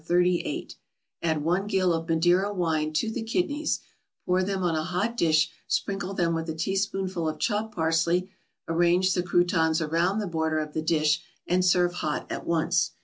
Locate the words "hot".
4.83-5.15, 11.93-12.25